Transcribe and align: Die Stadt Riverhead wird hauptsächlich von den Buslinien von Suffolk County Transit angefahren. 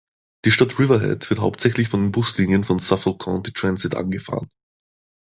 Die 0.45 0.51
Stadt 0.51 0.79
Riverhead 0.79 1.29
wird 1.29 1.41
hauptsächlich 1.41 1.89
von 1.89 2.01
den 2.01 2.11
Buslinien 2.11 2.63
von 2.63 2.79
Suffolk 2.79 3.19
County 3.21 3.53
Transit 3.53 3.93
angefahren. 3.93 4.49